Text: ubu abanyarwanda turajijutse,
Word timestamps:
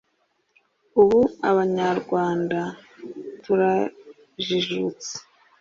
ubu 1.01 1.19
abanyarwanda 1.49 2.59
turajijutse, 3.43 5.11